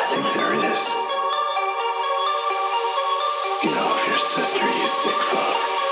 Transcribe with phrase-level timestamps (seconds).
[0.00, 0.94] I think there is.
[3.62, 5.89] Get off your sister, you sick fuck.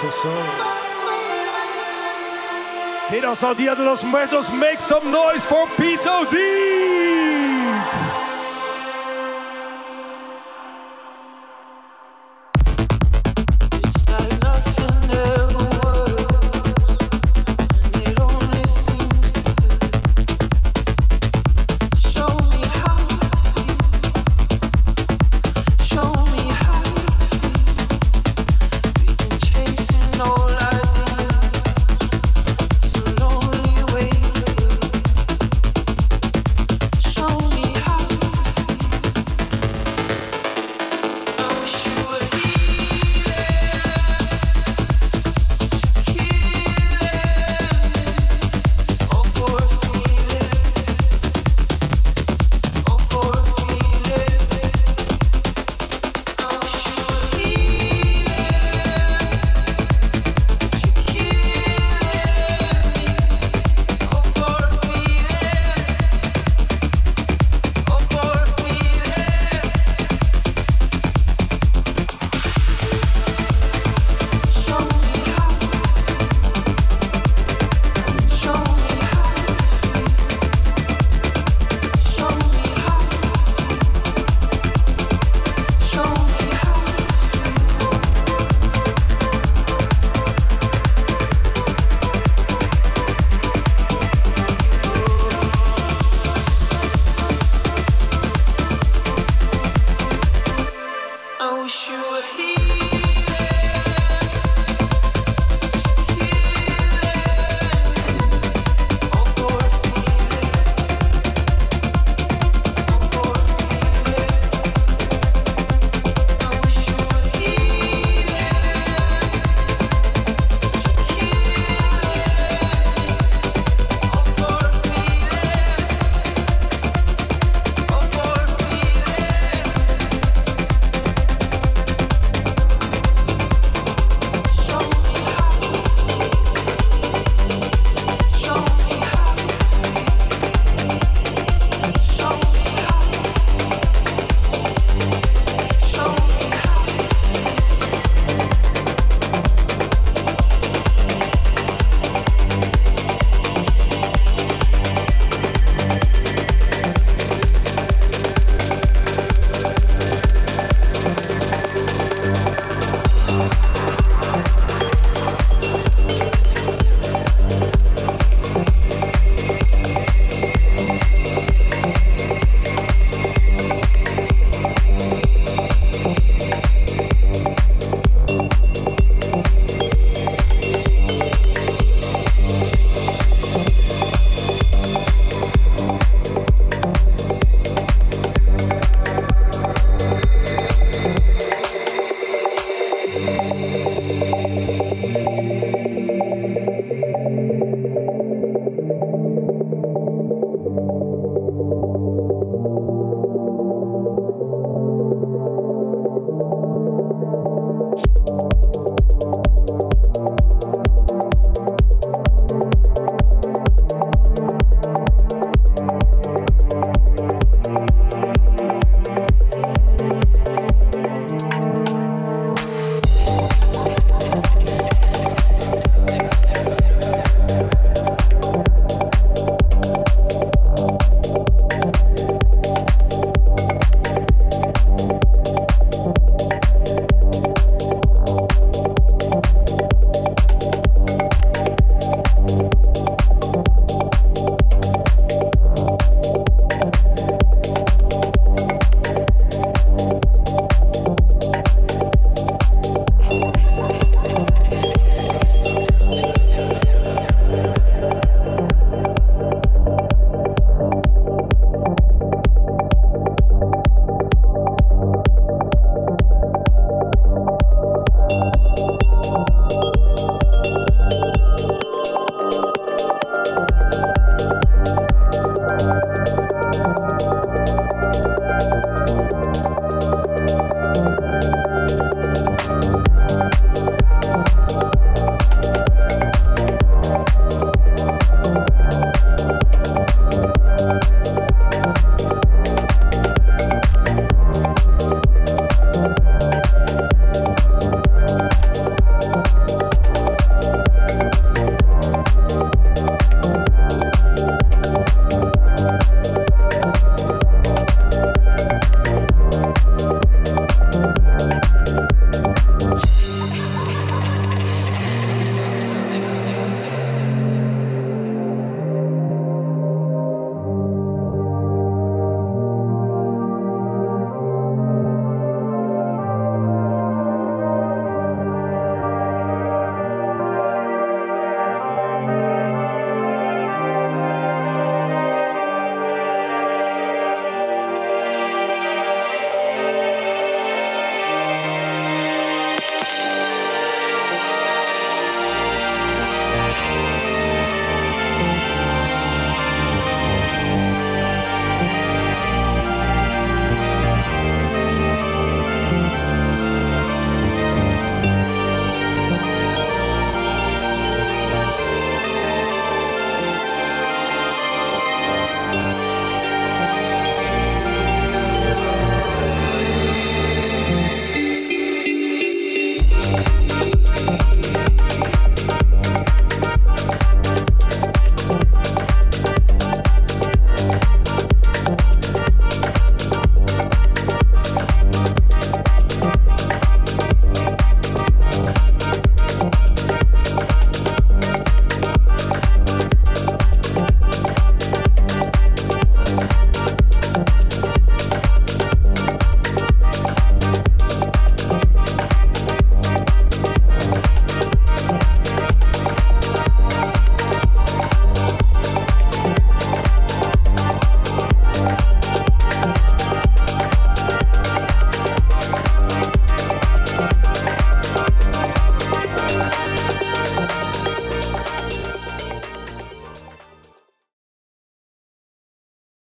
[0.00, 0.80] So, so, so.
[3.10, 6.79] Tienes al Dia de los Muertos, make some noise for Pete O'Deep!